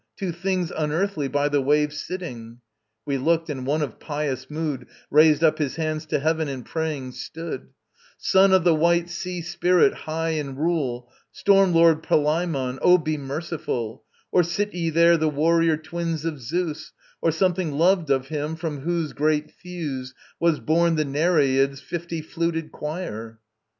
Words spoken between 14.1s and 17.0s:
Or sit ye there the warrior twins of Zeus,